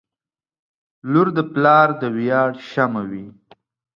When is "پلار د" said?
1.53-2.03